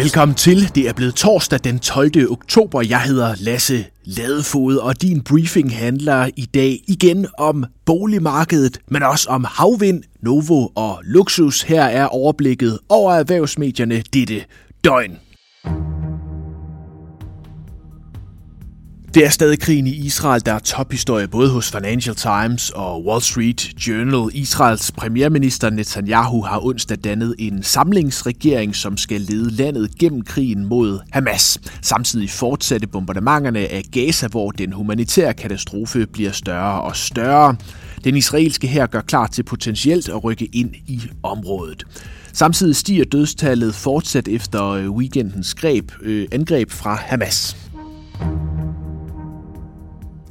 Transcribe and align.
Velkommen 0.00 0.34
til. 0.34 0.74
Det 0.74 0.88
er 0.88 0.92
blevet 0.92 1.14
torsdag 1.14 1.58
den 1.64 1.78
12. 1.78 2.32
oktober. 2.32 2.82
Jeg 2.82 3.02
hedder 3.02 3.34
Lasse 3.38 3.86
Ladefod, 4.04 4.76
og 4.76 5.02
din 5.02 5.24
briefing 5.24 5.76
handler 5.76 6.30
i 6.36 6.44
dag 6.44 6.80
igen 6.88 7.26
om 7.38 7.64
boligmarkedet, 7.86 8.78
men 8.88 9.02
også 9.02 9.28
om 9.28 9.44
havvind, 9.44 10.02
Novo 10.22 10.68
og 10.74 11.00
luksus. 11.04 11.62
Her 11.62 11.84
er 11.84 12.06
overblikket 12.06 12.78
over 12.88 13.12
erhvervsmedierne 13.12 14.02
dette 14.12 14.44
døgn. 14.84 15.18
Det 19.14 19.24
er 19.24 19.30
stadig 19.30 19.60
krigen 19.60 19.86
i 19.86 19.90
Israel, 19.90 20.42
der 20.46 20.52
er 20.52 20.58
tophistorie 20.58 21.28
både 21.28 21.50
hos 21.50 21.70
Financial 21.70 22.14
Times 22.14 22.70
og 22.70 23.06
Wall 23.06 23.22
Street 23.22 23.86
Journal. 23.86 24.30
Israels 24.34 24.92
premierminister 24.92 25.70
Netanyahu 25.70 26.42
har 26.42 26.64
onsdag 26.64 26.98
dannet 27.04 27.34
en 27.38 27.62
samlingsregering, 27.62 28.76
som 28.76 28.96
skal 28.96 29.20
lede 29.20 29.50
landet 29.50 29.98
gennem 29.98 30.22
krigen 30.22 30.64
mod 30.64 30.98
Hamas. 31.12 31.60
Samtidig 31.82 32.30
fortsatte 32.30 32.86
bombardementerne 32.86 33.58
af 33.58 33.84
Gaza, 33.92 34.26
hvor 34.28 34.50
den 34.50 34.72
humanitære 34.72 35.34
katastrofe 35.34 36.06
bliver 36.06 36.32
større 36.32 36.80
og 36.80 36.96
større. 36.96 37.56
Den 38.04 38.16
israelske 38.16 38.66
her 38.66 38.86
gør 38.86 39.00
klar 39.00 39.26
til 39.26 39.42
potentielt 39.42 40.08
at 40.08 40.24
rykke 40.24 40.48
ind 40.52 40.74
i 40.74 41.00
området. 41.22 41.84
Samtidig 42.32 42.76
stiger 42.76 43.04
dødstallet 43.04 43.74
fortsat 43.74 44.28
efter 44.28 44.88
weekendens 44.88 45.54
greb, 45.54 45.92
øh, 46.02 46.28
angreb 46.32 46.70
fra 46.70 46.94
Hamas. 46.94 47.69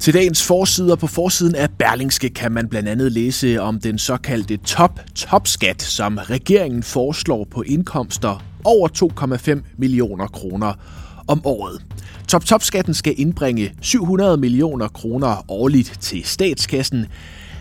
Til 0.00 0.14
dagens 0.14 0.46
forsider 0.46 0.96
på 0.96 1.06
forsiden 1.06 1.54
af 1.54 1.70
Berlingske 1.70 2.28
kan 2.28 2.52
man 2.52 2.68
blandt 2.68 2.88
andet 2.88 3.12
læse 3.12 3.60
om 3.60 3.80
den 3.80 3.98
såkaldte 3.98 4.56
top-topskat, 4.56 5.82
som 5.82 6.18
regeringen 6.18 6.82
foreslår 6.82 7.46
på 7.50 7.62
indkomster 7.62 8.44
over 8.64 8.88
2,5 9.58 9.74
millioner 9.78 10.26
kroner 10.26 10.72
om 11.28 11.46
året. 11.46 11.82
Top-topskatten 12.28 12.94
skal 12.94 13.14
indbringe 13.16 13.72
700 13.80 14.36
millioner 14.36 14.88
kroner 14.88 15.50
årligt 15.50 15.98
til 16.00 16.24
statskassen, 16.24 17.06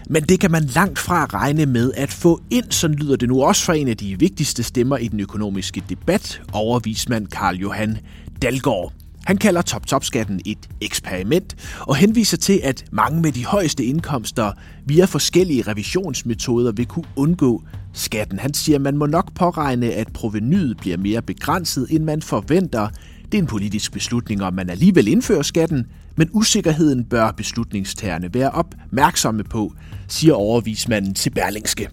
men 0.10 0.24
det 0.24 0.40
kan 0.40 0.52
man 0.52 0.64
langt 0.64 1.00
fra 1.00 1.26
regne 1.26 1.66
med 1.66 1.92
at 1.96 2.12
få 2.12 2.42
ind, 2.50 2.72
så 2.72 2.88
lyder 2.88 3.16
det 3.16 3.30
nu 3.30 3.44
også 3.44 3.66
fra 3.66 3.76
en 3.76 3.88
af 3.88 3.98
de 3.98 4.20
vigtigste 4.20 4.64
stemmer 4.64 4.98
i 4.98 5.08
den 5.08 5.20
økonomiske 5.20 5.84
debat, 5.90 6.42
overvismand 6.54 7.28
Karl 7.28 7.56
Johan 7.56 7.98
Dalgaard. 8.42 8.99
Han 9.26 9.38
kalder 9.38 9.62
top-top-skatten 9.62 10.42
et 10.46 10.70
eksperiment 10.82 11.56
og 11.82 11.96
henviser 11.96 12.38
til, 12.38 12.62
at 12.64 12.86
mange 12.92 13.22
med 13.22 13.32
de 13.32 13.46
højeste 13.46 13.86
indkomster 13.86 14.52
via 14.86 15.06
forskellige 15.06 15.62
revisionsmetoder 15.62 16.72
vil 16.72 16.86
kunne 16.86 17.06
undgå 17.16 17.64
skatten. 17.94 18.40
Han 18.40 18.54
siger, 18.54 18.76
at 18.76 18.82
man 18.82 18.98
må 18.98 19.06
nok 19.06 19.34
påregne, 19.34 19.92
at 19.92 20.14
provenyet 20.14 20.78
bliver 20.78 20.98
mere 20.98 21.22
begrænset, 21.22 21.88
end 21.90 22.04
man 22.04 22.22
forventer. 22.22 22.88
Det 23.32 23.38
er 23.38 23.42
en 23.42 23.48
politisk 23.48 23.92
beslutning, 23.94 24.44
om 24.44 24.54
man 24.54 24.70
alligevel 24.70 25.08
indfører 25.08 25.42
skatten, 25.42 25.86
men 26.16 26.30
usikkerheden 26.34 27.04
bør 27.04 27.32
beslutningstagerne 27.32 28.34
være 28.34 28.52
opmærksomme 28.52 29.44
på, 29.44 29.74
siger 30.08 30.34
overvismanden 30.34 31.14
til 31.14 31.30
Berlingske. 31.30 31.90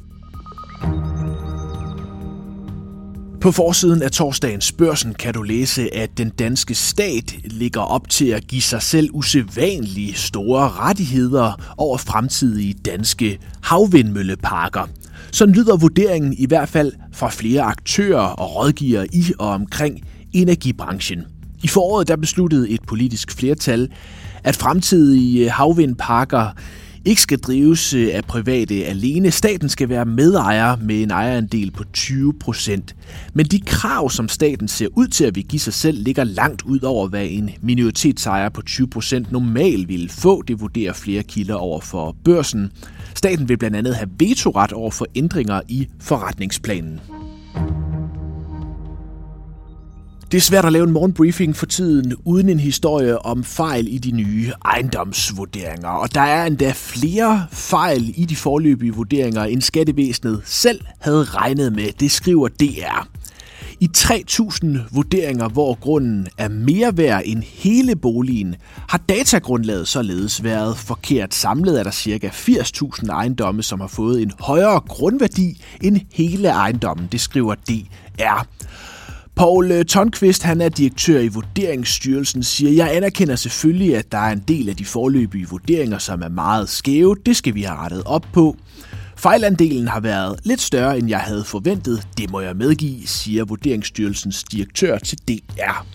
På 3.46 3.52
forsiden 3.52 4.02
af 4.02 4.10
torsdagens 4.10 4.72
børsen 4.72 5.14
kan 5.14 5.34
du 5.34 5.42
læse, 5.42 5.94
at 5.94 6.18
den 6.18 6.28
danske 6.28 6.74
stat 6.74 7.36
ligger 7.44 7.80
op 7.80 8.08
til 8.08 8.26
at 8.26 8.46
give 8.46 8.62
sig 8.62 8.82
selv 8.82 9.10
usædvanlige 9.12 10.14
store 10.14 10.68
rettigheder 10.68 11.74
over 11.76 11.98
fremtidige 11.98 12.74
danske 12.84 13.38
havvindmølleparker. 13.62 14.88
Så 15.32 15.46
lyder 15.46 15.76
vurderingen 15.76 16.34
i 16.38 16.46
hvert 16.46 16.68
fald 16.68 16.92
fra 17.12 17.30
flere 17.30 17.62
aktører 17.62 18.20
og 18.20 18.56
rådgivere 18.56 19.06
i 19.14 19.32
og 19.38 19.48
omkring 19.48 20.00
energibranchen. 20.32 21.24
I 21.62 21.68
foråret 21.68 22.08
der 22.08 22.16
besluttede 22.16 22.70
et 22.70 22.80
politisk 22.86 23.32
flertal, 23.32 23.88
at 24.44 24.56
fremtidige 24.56 25.50
havvindparker 25.50 26.50
ikke 27.06 27.22
skal 27.22 27.38
drives 27.38 27.94
øh, 27.94 28.08
af 28.12 28.24
private 28.24 28.84
alene. 28.84 29.30
Staten 29.30 29.68
skal 29.68 29.88
være 29.88 30.04
medejer 30.04 30.76
med 30.76 31.02
en 31.02 31.10
ejerandel 31.10 31.70
på 31.70 31.84
20 31.92 32.32
procent. 32.32 32.96
Men 33.34 33.46
de 33.46 33.60
krav, 33.60 34.10
som 34.10 34.28
staten 34.28 34.68
ser 34.68 34.88
ud 34.96 35.08
til 35.08 35.24
at 35.24 35.36
vi 35.36 35.42
give 35.42 35.60
sig 35.60 35.72
selv, 35.72 36.02
ligger 36.02 36.24
langt 36.24 36.62
ud 36.62 36.80
over, 36.82 37.08
hvad 37.08 37.26
en 37.30 37.50
minoritetsejer 37.60 38.48
på 38.48 38.62
20 38.62 38.88
procent 38.88 39.32
normalt 39.32 39.88
ville 39.88 40.08
få. 40.08 40.42
Det 40.42 40.60
vurderer 40.60 40.92
flere 40.92 41.22
kilder 41.22 41.54
over 41.54 41.80
for 41.80 42.16
børsen. 42.24 42.72
Staten 43.14 43.48
vil 43.48 43.58
blandt 43.58 43.76
andet 43.76 43.94
have 43.96 44.10
vetoret 44.18 44.72
over 44.72 44.90
for 44.90 45.06
ændringer 45.14 45.60
i 45.68 45.88
forretningsplanen. 46.00 47.00
Det 50.30 50.36
er 50.36 50.42
svært 50.42 50.64
at 50.64 50.72
lave 50.72 50.84
en 50.84 50.92
morgenbriefing 50.92 51.56
for 51.56 51.66
tiden 51.66 52.14
uden 52.24 52.48
en 52.48 52.60
historie 52.60 53.26
om 53.26 53.44
fejl 53.44 53.94
i 53.94 53.98
de 53.98 54.10
nye 54.10 54.52
ejendomsvurderinger. 54.64 55.88
Og 55.88 56.14
der 56.14 56.20
er 56.20 56.46
endda 56.46 56.72
flere 56.74 57.46
fejl 57.52 58.14
i 58.16 58.24
de 58.24 58.36
forløbige 58.36 58.94
vurderinger, 58.94 59.44
end 59.44 59.62
skattevæsenet 59.62 60.42
selv 60.44 60.80
havde 61.00 61.24
regnet 61.24 61.72
med. 61.72 61.88
Det 62.00 62.10
skriver 62.10 62.48
DR. 62.48 63.08
I 63.80 63.88
3.000 63.96 64.66
vurderinger, 64.92 65.48
hvor 65.48 65.74
grunden 65.74 66.28
er 66.38 66.48
mere 66.48 66.96
værd 66.96 67.22
end 67.24 67.42
hele 67.42 67.96
boligen, 67.96 68.54
har 68.88 68.98
datagrundlaget 69.08 69.88
således 69.88 70.44
været 70.44 70.76
forkert. 70.76 71.34
Samlet 71.34 71.78
er 71.78 71.82
der 71.82 71.90
ca. 71.90 72.28
80.000 72.28 73.10
ejendomme, 73.10 73.62
som 73.62 73.80
har 73.80 73.88
fået 73.88 74.22
en 74.22 74.32
højere 74.40 74.80
grundværdi 74.80 75.62
end 75.82 76.00
hele 76.12 76.48
ejendommen, 76.48 77.08
det 77.12 77.20
skriver 77.20 77.54
DR. 77.54 78.46
Paul 79.36 79.72
øh, 79.72 79.84
Tonqvist, 79.84 80.42
han 80.42 80.60
er 80.60 80.68
direktør 80.68 81.20
i 81.20 81.28
Vurderingsstyrelsen, 81.28 82.42
siger, 82.42 82.72
jeg 82.72 82.96
anerkender 82.96 83.36
selvfølgelig, 83.36 83.96
at 83.96 84.12
der 84.12 84.18
er 84.18 84.32
en 84.32 84.44
del 84.48 84.68
af 84.68 84.76
de 84.76 84.84
forløbige 84.84 85.48
vurderinger, 85.48 85.98
som 85.98 86.22
er 86.22 86.28
meget 86.28 86.68
skæve. 86.68 87.16
Det 87.26 87.36
skal 87.36 87.54
vi 87.54 87.62
have 87.62 87.78
rettet 87.78 88.02
op 88.06 88.26
på. 88.32 88.56
Fejlandelen 89.16 89.88
har 89.88 90.00
været 90.00 90.40
lidt 90.44 90.60
større, 90.60 90.98
end 90.98 91.08
jeg 91.08 91.18
havde 91.18 91.44
forventet. 91.44 92.08
Det 92.18 92.30
må 92.30 92.40
jeg 92.40 92.56
medgive, 92.56 93.06
siger 93.06 93.44
Vurderingsstyrelsens 93.44 94.44
direktør 94.44 94.98
til 94.98 95.18
DR. 95.28 95.86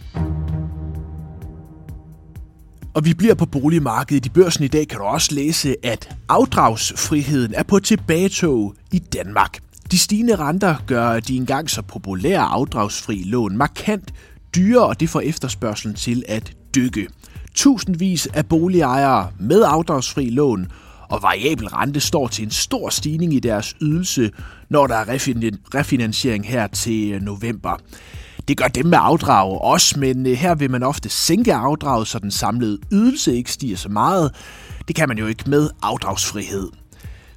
Og 2.93 3.05
vi 3.05 3.13
bliver 3.13 3.35
på 3.35 3.45
boligmarkedet. 3.45 4.25
I 4.25 4.29
børsen 4.29 4.63
i 4.63 4.67
dag 4.67 4.87
kan 4.87 4.99
du 4.99 5.03
også 5.03 5.35
læse, 5.35 5.75
at 5.83 6.15
afdragsfriheden 6.29 7.53
er 7.53 7.63
på 7.63 7.79
tilbagetog 7.79 8.75
i 8.91 8.99
Danmark. 8.99 9.57
De 9.91 9.97
stigende 9.97 10.35
renter 10.35 10.75
gør 10.87 11.19
de 11.19 11.35
engang 11.35 11.69
så 11.69 11.81
populære 11.81 12.41
afdragsfri 12.41 13.23
lån 13.25 13.57
markant 13.57 14.13
dyrere, 14.55 14.85
og 14.85 14.99
det 14.99 15.09
får 15.09 15.19
efterspørgselen 15.21 15.95
til 15.95 16.23
at 16.27 16.53
dykke. 16.75 17.07
Tusindvis 17.55 18.27
af 18.27 18.45
boligejere 18.45 19.31
med 19.39 19.63
afdragsfri 19.67 20.29
lån 20.29 20.67
og 21.09 21.23
variabel 21.23 21.67
rente 21.67 21.99
står 21.99 22.27
til 22.27 22.43
en 22.45 22.51
stor 22.51 22.89
stigning 22.89 23.33
i 23.33 23.39
deres 23.39 23.75
ydelse, 23.81 24.31
når 24.69 24.87
der 24.87 24.95
er 24.95 25.05
refinansiering 25.75 26.47
her 26.47 26.67
til 26.67 27.23
november. 27.23 27.77
Det 28.47 28.57
gør 28.57 28.67
dem 28.67 28.85
med 28.85 28.97
afdrag 29.01 29.61
også, 29.61 29.99
men 29.99 30.27
øh, 30.27 30.33
her 30.33 30.55
vil 30.55 30.71
man 30.71 30.83
ofte 30.83 31.09
sænke 31.09 31.53
afdraget, 31.53 32.07
så 32.07 32.19
den 32.19 32.31
samlede 32.31 32.79
ydelse 32.91 33.35
ikke 33.35 33.51
stiger 33.51 33.77
så 33.77 33.89
meget. 33.89 34.35
Det 34.87 34.95
kan 34.95 35.07
man 35.07 35.17
jo 35.17 35.27
ikke 35.27 35.49
med 35.49 35.69
afdragsfrihed. 35.81 36.80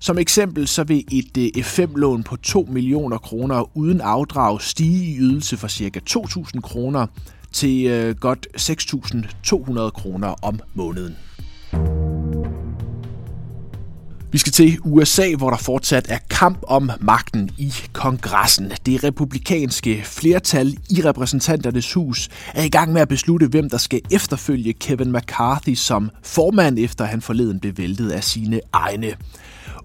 Som 0.05 0.19
eksempel 0.19 0.69
så 0.69 0.85
vil 0.85 1.05
et 1.13 1.37
øh, 1.39 1.63
F5-lån 1.65 2.23
på 2.23 2.37
2 2.37 2.69
millioner 2.71 3.19
kroner 3.19 3.77
uden 3.77 4.01
afdrag 4.01 4.63
stige 4.63 5.05
i 5.05 5.19
ydelse 5.19 5.57
fra 5.57 5.69
ca. 5.69 6.01
2.000 6.11 6.61
kroner 6.61 7.07
til 7.53 7.87
øh, 7.87 8.17
godt 8.17 8.47
6.200 8.57 9.91
kroner 9.91 10.35
om 10.43 10.61
måneden. 10.75 11.17
Vi 14.33 14.39
skal 14.39 14.53
til 14.53 14.79
USA, 14.85 15.35
hvor 15.39 15.51
der 15.51 15.57
fortsat 15.57 16.07
er 16.09 16.19
kamp 16.31 16.59
om 16.63 16.91
magten 17.01 17.51
i 17.59 17.73
kongressen. 17.93 18.73
Det 18.87 19.05
republikanske 19.05 20.03
flertal 20.05 20.77
i 20.91 21.03
repræsentanternes 21.05 21.93
hus 21.93 22.29
er 22.55 22.63
i 22.63 22.69
gang 22.69 22.93
med 22.93 23.01
at 23.01 23.09
beslutte, 23.09 23.47
hvem 23.47 23.71
der 23.71 23.79
skal 23.79 24.01
efterfølge 24.11 24.73
Kevin 24.73 25.13
McCarthy 25.13 25.75
som 25.75 26.11
formand, 26.23 26.79
efter 26.79 27.05
han 27.05 27.21
forleden 27.21 27.61
blev 27.61 27.79
væltet 27.79 28.11
af 28.11 28.25
sine 28.25 28.61
egne. 28.73 29.15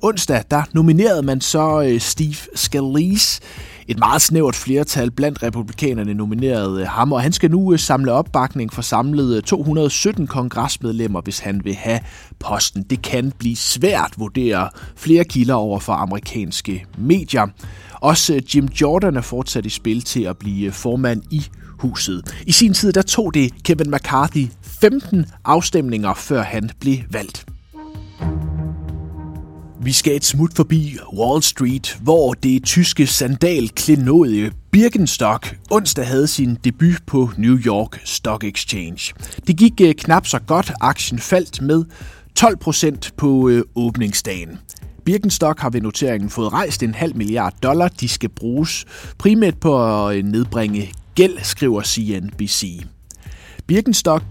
Onsdag 0.02 0.44
der 0.52 0.64
nominerede 0.74 1.22
man 1.22 1.42
så 1.42 1.82
øh, 1.82 2.00
Steve 2.00 2.36
Scalise. 2.56 3.42
Et 3.88 4.00
meget 4.00 4.22
snævert 4.22 4.56
flertal 4.56 5.12
blandt 5.12 5.44
republikanerne 5.44 6.14
nominerede 6.14 6.82
øh, 6.82 6.88
ham, 6.88 7.14
og 7.14 7.22
han 7.22 7.32
skal 7.32 7.52
nu 7.52 7.74
øh, 7.74 7.80
samle 7.80 8.12
opbakning 8.12 8.74
for 8.74 8.82
samlede 8.82 9.42
217 9.42 10.28
kongresmedlemmer, 10.28 11.22
hvis 11.22 11.40
han 11.40 11.62
vil 11.64 11.76
have 11.76 12.00
posten. 12.40 12.84
Det 12.84 13.02
kan 13.02 13.34
blive 13.40 13.56
svært, 13.56 14.14
vurderer 14.18 14.68
flere 14.96 15.24
kilder 15.24 15.56
over 15.56 15.80
for 15.80 15.94
amerikanske 15.94 16.86
medier. 16.98 17.48
Også 18.02 18.42
Jim 18.56 18.66
Jordan 18.82 19.18
er 19.18 19.22
fortsat 19.22 19.66
i 19.66 19.70
spil 19.70 20.02
til 20.02 20.24
at 20.24 20.38
blive 20.38 20.72
formand 20.72 21.24
i 21.32 21.46
huset. 21.80 22.44
I 22.48 22.52
sin 22.52 22.74
tid 22.74 22.94
der 22.94 23.02
tog 23.02 23.34
det 23.34 23.64
Kevin 23.64 23.92
McCarthy 23.92 24.48
15 24.62 25.26
afstemninger, 25.46 26.14
før 26.14 26.42
han 26.42 26.70
blev 26.80 26.98
valgt. 27.12 27.49
Vi 29.90 29.94
skal 29.94 30.16
et 30.16 30.26
smut 30.26 30.54
forbi 30.56 30.98
Wall 31.14 31.44
Street, 31.44 31.98
hvor 32.02 32.34
det 32.34 32.64
tyske 32.64 33.08
sandalklenodie 33.08 34.52
Birkenstock 34.72 35.58
onsdag 35.72 36.08
havde 36.08 36.28
sin 36.28 36.58
debut 36.64 37.02
på 37.08 37.30
New 37.38 37.58
York 37.58 38.02
Stock 38.06 38.44
Exchange. 38.44 39.14
Det 39.48 39.58
gik 39.58 39.82
øh, 39.82 39.94
knap 39.94 40.28
så 40.28 40.40
godt. 40.40 40.72
Aktien 40.82 41.20
faldt 41.20 41.62
med 41.62 41.86
12 42.36 42.58
procent 42.58 43.14
på 43.18 43.50
øh, 43.50 43.64
åbningsdagen. 43.76 44.60
Birkenstock 45.06 45.60
har 45.60 45.70
ved 45.70 45.82
noteringen 45.82 46.30
fået 46.30 46.54
rejst 46.54 46.84
en 46.84 46.96
halv 46.96 47.16
milliard 47.16 47.54
dollar. 47.64 47.88
De 47.88 48.08
skal 48.08 48.30
bruges 48.30 48.86
primært 49.18 49.58
på 49.60 50.08
at 50.08 50.18
øh, 50.18 50.24
nedbringe 50.24 50.92
gæld, 51.16 51.38
skriver 51.44 51.84
CNBC. 51.84 52.86
Birkenstock 53.70 54.24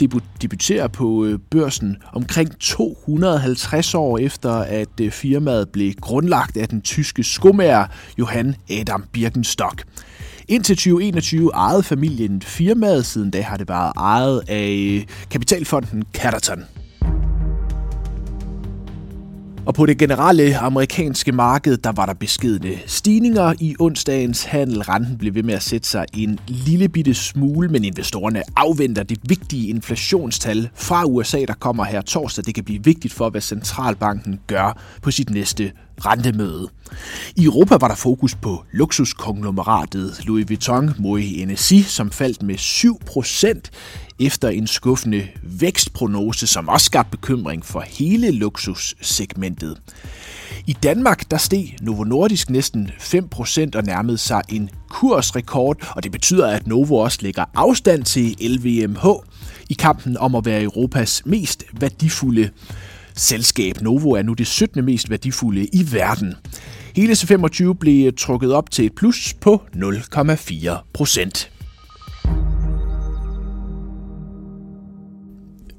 debuterer 0.43 0.89
på 0.89 1.25
øh, 1.25 1.39
børsen 1.51 1.97
omkring 2.13 2.59
250 2.61 3.95
år 3.95 4.19
efter, 4.19 4.53
at 4.53 5.01
øh, 5.01 5.11
firmaet 5.11 5.69
blev 5.69 5.93
grundlagt 5.93 6.57
af 6.57 6.69
den 6.69 6.83
tyske 6.83 7.25
skomager 7.25 7.87
Johann 8.19 8.55
Adam 8.71 9.05
Birkenstock. 9.13 9.85
Indtil 10.49 10.77
2021 10.77 11.51
ejede 11.55 11.83
familien 11.83 12.43
firmaet, 12.43 13.07
siden 13.07 13.31
da 13.31 13.43
har 13.43 13.57
det 13.57 13.69
været 13.69 13.93
ejet 13.97 14.43
af 14.49 14.71
øh, 14.71 15.07
kapitalfonden 15.31 16.05
Catterton. 16.15 16.65
Og 19.69 19.75
på 19.75 19.87
det 19.87 19.99
generelle 19.99 20.59
amerikanske 20.59 21.33
marked, 21.33 21.77
der 21.77 21.93
var 21.93 22.07
der 22.07 22.15
beskedne 22.15 22.71
stigninger 22.87 23.55
i 23.61 23.77
onsdagens 23.79 24.45
handel. 24.45 24.83
Renten 24.83 25.19
blev 25.19 25.35
ved 25.35 25.43
med 25.43 25.55
at 25.55 25.63
sætte 25.63 25.89
sig 25.89 26.07
en 26.15 26.39
lille 26.47 26.89
bitte 26.89 27.15
smule, 27.15 27.69
men 27.69 27.85
investorerne 27.85 28.43
afventer 28.57 29.03
det 29.03 29.19
vigtige 29.23 29.69
inflationstal 29.69 30.69
fra 30.75 31.05
USA, 31.05 31.45
der 31.49 31.55
kommer 31.55 31.85
her 31.85 32.01
torsdag. 32.01 32.45
Det 32.45 32.55
kan 32.55 32.65
blive 32.65 32.85
vigtigt 32.85 33.15
for, 33.15 33.31
hvad 33.31 33.41
centralbanken 33.41 34.41
gør 34.47 34.83
på 35.03 35.11
sit 35.11 35.31
næste 35.31 35.73
rentemøde. 36.07 36.69
I 37.37 37.45
Europa 37.45 37.77
var 37.81 37.89
der 37.89 37.95
fokus 37.95 38.35
på 38.35 38.65
luksuskonglomeratet 38.73 40.21
Louis 40.25 40.49
Vuitton 40.49 40.89
Moët 40.89 41.39
Hennessy, 41.39 41.75
som 41.75 42.11
faldt 42.11 42.43
med 42.43 42.55
7% 42.55 43.71
efter 44.21 44.49
en 44.49 44.67
skuffende 44.67 45.29
vækstprognose, 45.43 46.47
som 46.47 46.69
også 46.69 46.85
skabte 46.85 47.11
bekymring 47.11 47.65
for 47.65 47.81
hele 47.81 48.31
luksussegmentet. 48.31 49.77
I 50.67 50.73
Danmark 50.73 51.31
der 51.31 51.37
steg 51.37 51.77
Novo 51.81 52.05
Nordisk 52.05 52.51
næsten 52.51 52.91
5% 52.99 53.71
og 53.75 53.85
nærmede 53.85 54.19
sig 54.19 54.43
en 54.49 54.71
kursrekord, 54.89 55.93
og 55.97 56.03
det 56.03 56.13
betyder, 56.13 56.47
at 56.47 56.67
Novo 56.67 56.97
også 56.97 57.19
lægger 57.23 57.45
afstand 57.55 58.05
til 58.05 58.37
LVMH 58.41 59.07
i 59.69 59.75
kampen 59.75 60.17
om 60.17 60.35
at 60.35 60.45
være 60.45 60.63
Europas 60.63 61.23
mest 61.27 61.65
værdifulde 61.73 62.51
selskab. 63.19 63.81
Novo 63.81 64.11
er 64.11 64.23
nu 64.23 64.33
det 64.33 64.47
17. 64.47 64.85
mest 64.85 65.11
værdifulde 65.11 65.67
i 65.67 65.87
verden. 65.93 66.35
Hele 66.97 67.13
C25 67.13 67.73
blev 67.73 68.13
trukket 68.13 68.53
op 68.53 68.71
til 68.71 68.87
et 68.87 68.95
plus 68.95 69.35
på 69.41 69.63
0,4 69.75 70.91
procent. 70.93 71.51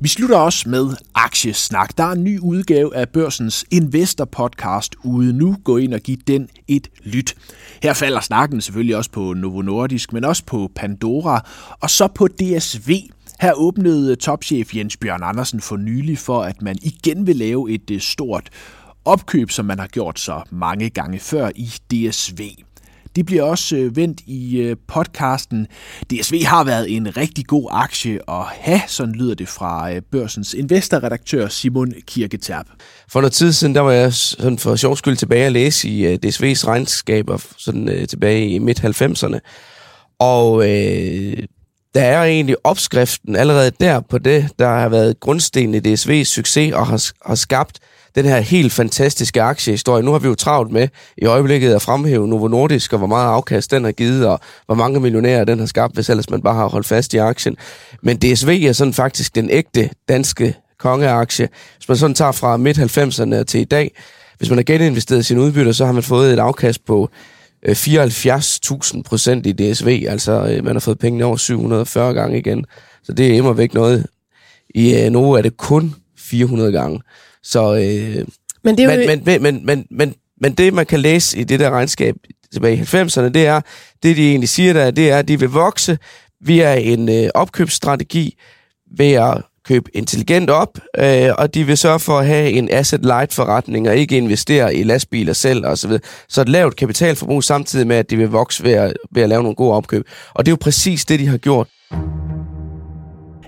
Vi 0.01 0.07
slutter 0.07 0.37
også 0.37 0.69
med 0.69 0.87
Aktiesnak. 1.15 1.97
Der 1.97 2.03
er 2.03 2.11
en 2.11 2.23
ny 2.23 2.39
udgave 2.39 2.95
af 2.95 3.09
børsens 3.09 3.65
Investor 3.71 4.25
Podcast 4.25 4.95
ude 5.03 5.33
nu. 5.33 5.55
Gå 5.63 5.77
ind 5.77 5.93
og 5.93 5.99
giv 5.99 6.17
den 6.27 6.49
et 6.67 6.87
lyt. 7.03 7.35
Her 7.83 7.93
falder 7.93 8.19
snakken 8.19 8.61
selvfølgelig 8.61 8.95
også 8.97 9.11
på 9.11 9.33
Novo 9.33 9.61
Nordisk, 9.61 10.13
men 10.13 10.25
også 10.25 10.43
på 10.45 10.71
Pandora 10.75 11.47
og 11.79 11.89
så 11.89 12.07
på 12.07 12.27
DSV. 12.27 12.91
Her 13.39 13.53
åbnede 13.53 14.11
øh, 14.11 14.17
topchef 14.17 14.75
Jens 14.75 14.97
Bjørn 14.97 15.23
Andersen 15.23 15.61
for 15.61 15.77
nylig 15.77 16.17
for, 16.17 16.43
at 16.43 16.61
man 16.61 16.77
igen 16.81 17.27
vil 17.27 17.35
lave 17.35 17.71
et 17.71 17.91
øh, 17.91 17.99
stort 17.99 18.49
opkøb, 19.05 19.51
som 19.51 19.65
man 19.65 19.79
har 19.79 19.87
gjort 19.87 20.19
så 20.19 20.41
mange 20.51 20.89
gange 20.89 21.19
før 21.19 21.49
i 21.55 21.65
DSV. 21.65 22.49
Det 23.15 23.25
bliver 23.25 23.43
også 23.43 23.75
øh, 23.75 23.95
vendt 23.95 24.21
i 24.25 24.75
podcasten. 24.87 25.67
DSV 26.11 26.43
har 26.43 26.63
været 26.63 26.95
en 26.95 27.17
rigtig 27.17 27.45
god 27.45 27.67
aktie 27.71 28.19
at 28.29 28.43
have, 28.45 28.81
sådan 28.87 29.15
lyder 29.15 29.35
det 29.35 29.47
fra 29.47 29.99
børsens 30.11 30.53
investorredaktør 30.53 31.47
Simon 31.47 31.93
Kirketerp. 32.07 32.67
For 33.09 33.21
noget 33.21 33.33
tid 33.33 33.53
siden, 33.53 33.75
der 33.75 33.81
var 33.81 33.91
jeg 33.91 34.13
sådan 34.13 34.57
for 34.57 34.75
sjov 34.75 34.97
skyld 34.97 35.15
tilbage 35.15 35.45
at 35.45 35.51
læse 35.51 35.89
i 35.89 36.15
DSV's 36.15 36.67
regnskaber 36.67 37.37
sådan, 37.57 38.07
tilbage 38.09 38.49
i 38.49 38.59
midt-90'erne. 38.59 39.39
Og 40.19 40.69
øh, 40.69 41.37
der 41.95 42.01
er 42.01 42.23
egentlig 42.23 42.55
opskriften 42.63 43.35
allerede 43.35 43.71
der 43.79 43.99
på 43.99 44.17
det, 44.17 44.49
der 44.59 44.67
har 44.67 44.89
været 44.89 45.19
grundstenen 45.19 45.85
i 45.85 45.93
DSV's 45.93 46.23
succes 46.23 46.73
og 46.73 46.87
har, 46.87 47.11
har 47.25 47.35
skabt 47.35 47.79
den 48.15 48.25
her 48.25 48.39
helt 48.39 48.73
fantastiske 48.73 49.41
aktiehistorie. 49.41 50.03
Nu 50.03 50.11
har 50.11 50.19
vi 50.19 50.27
jo 50.27 50.35
travlt 50.35 50.71
med 50.71 50.87
i 51.17 51.25
øjeblikket 51.25 51.73
at 51.73 51.81
fremhæve 51.81 52.27
Novo 52.27 52.47
Nordisk, 52.47 52.93
og 52.93 52.97
hvor 52.97 53.07
meget 53.07 53.27
afkast 53.27 53.71
den 53.71 53.83
har 53.83 53.91
givet, 53.91 54.27
og 54.27 54.39
hvor 54.65 54.75
mange 54.75 54.99
millionærer 54.99 55.43
den 55.43 55.59
har 55.59 55.65
skabt, 55.65 55.93
hvis 55.93 56.09
ellers 56.09 56.29
man 56.29 56.41
bare 56.41 56.55
har 56.55 56.67
holdt 56.67 56.87
fast 56.87 57.13
i 57.13 57.17
aktien. 57.17 57.57
Men 58.03 58.17
DSV 58.17 58.63
er 58.67 58.73
sådan 58.73 58.93
faktisk 58.93 59.35
den 59.35 59.49
ægte 59.49 59.89
danske 60.09 60.55
kongeaktie. 60.79 61.49
Hvis 61.77 61.87
man 61.87 61.97
sådan 61.97 62.15
tager 62.15 62.31
fra 62.31 62.57
midt-90'erne 62.57 63.43
til 63.43 63.59
i 63.59 63.63
dag, 63.63 63.91
hvis 64.37 64.49
man 64.49 64.57
har 64.57 64.63
geninvesteret 64.63 65.25
sine 65.25 65.41
udbytter, 65.41 65.71
så 65.71 65.85
har 65.85 65.91
man 65.91 66.03
fået 66.03 66.33
et 66.33 66.39
afkast 66.39 66.85
på 66.85 67.09
74.000 67.67 68.97
øh, 68.97 69.03
procent 69.03 69.45
i 69.45 69.51
DSV, 69.51 70.05
altså 70.07 70.31
øh, 70.31 70.65
man 70.65 70.75
har 70.75 70.79
fået 70.79 70.99
pengene 70.99 71.25
over 71.25 71.37
740 71.37 72.13
gange 72.13 72.37
igen. 72.37 72.65
Så 73.03 73.13
det 73.13 73.27
er 73.27 73.33
immer 73.33 73.53
væk 73.53 73.73
noget. 73.73 74.05
I 74.75 74.95
øh, 74.95 75.11
Novo 75.11 75.31
er 75.31 75.41
det 75.41 75.57
kun 75.57 75.95
400 76.17 76.71
gange. 76.71 77.01
Så, 77.43 77.75
øh, 77.75 78.27
men, 78.63 78.77
det 78.77 78.85
er 78.85 78.93
jo... 78.93 79.07
men, 79.07 79.23
men, 79.25 79.43
men, 79.43 79.65
men, 79.65 79.85
men, 79.91 80.15
men 80.41 80.53
det, 80.53 80.73
man 80.73 80.85
kan 80.85 80.99
læse 80.99 81.37
i 81.39 81.43
det 81.43 81.59
der 81.59 81.69
regnskab 81.69 82.15
tilbage 82.53 82.77
i 82.77 82.81
90'erne, 82.81 83.29
det 83.29 83.47
er, 83.47 83.61
det 84.03 84.17
de 84.17 84.29
egentlig 84.29 84.49
siger 84.49 84.73
der, 84.73 84.91
det 84.91 85.11
er, 85.11 85.17
at 85.17 85.27
de 85.27 85.39
vil 85.39 85.49
vokse 85.49 85.97
via 86.41 86.75
en 86.75 87.09
øh, 87.09 87.29
opkøbsstrategi, 87.33 88.37
ved 88.97 89.11
at 89.11 89.41
købe 89.69 89.89
intelligent 89.93 90.49
op, 90.49 90.77
øh, 90.97 91.29
og 91.37 91.53
de 91.53 91.63
vil 91.63 91.77
sørge 91.77 91.99
for 91.99 92.19
at 92.19 92.25
have 92.25 92.51
en 92.51 92.69
asset-light 92.71 93.33
forretning 93.33 93.89
og 93.89 93.95
ikke 93.95 94.17
investere 94.17 94.75
i 94.75 94.83
lastbiler 94.83 95.33
selv 95.33 95.65
osv. 95.65 95.75
Så, 95.75 95.87
videre. 95.87 96.01
så 96.29 96.41
et 96.41 96.49
lavt 96.49 96.75
kapitalforbrug 96.75 97.43
samtidig 97.43 97.87
med, 97.87 97.95
at 97.95 98.09
de 98.09 98.17
vil 98.17 98.29
vokse 98.29 98.63
ved 98.63 98.71
at, 98.71 98.93
ved 99.11 99.23
at 99.23 99.29
lave 99.29 99.43
nogle 99.43 99.55
gode 99.55 99.73
opkøb. 99.73 100.07
Og 100.33 100.45
det 100.45 100.51
er 100.51 100.53
jo 100.53 100.57
præcis 100.61 101.05
det, 101.05 101.19
de 101.19 101.27
har 101.27 101.37
gjort. 101.37 101.67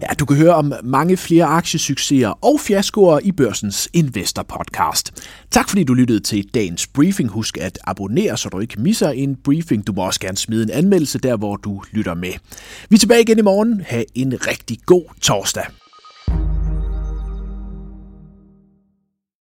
Ja, 0.01 0.07
du 0.19 0.25
kan 0.25 0.38
høre 0.38 0.56
om 0.56 0.73
mange 0.83 1.18
flere 1.18 1.45
aktiesucceser 1.45 2.29
og 2.29 2.59
fiaskoer 2.59 3.19
i 3.23 3.31
børsens 3.31 3.89
Investor 3.94 4.44
Podcast. 4.44 5.12
Tak 5.51 5.69
fordi 5.69 5.83
du 5.83 5.94
lyttede 5.94 6.19
til 6.19 6.45
dagens 6.53 6.88
briefing. 6.88 7.29
Husk 7.29 7.57
at 7.57 7.79
abonnere, 7.83 8.38
så 8.38 8.50
du 8.50 8.59
ikke 8.59 8.81
misser 8.81 9.09
en 9.09 9.35
briefing. 9.44 9.88
Du 9.88 9.94
må 9.94 10.06
også 10.06 10.19
gerne 10.19 10.37
smide 10.37 10.63
en 10.63 10.71
anmeldelse 10.71 11.19
der, 11.19 11.37
hvor 11.37 11.56
du 11.56 11.81
lytter 11.92 12.13
med. 12.13 12.33
Vi 12.90 12.95
er 12.95 12.99
tilbage 12.99 13.21
igen 13.21 13.40
i 13.40 13.42
morgen. 13.42 13.81
Ha' 13.87 14.04
en 14.16 14.47
rigtig 14.47 14.78
god 14.85 15.04
torsdag. 15.21 15.81